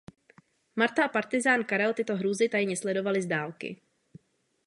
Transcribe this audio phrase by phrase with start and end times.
[0.73, 3.81] Marta a partyzán Karel tyto hrůzy tajně sledovali z dálky.